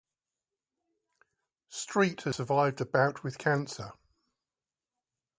Street 1.69 2.23
has 2.23 2.37
survived 2.37 2.81
a 2.81 2.85
bout 2.87 3.23
with 3.23 3.37
cancer. 3.37 3.91